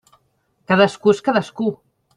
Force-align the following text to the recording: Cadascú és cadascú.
Cadascú 0.71 1.15
és 1.17 1.23
cadascú. 1.29 1.73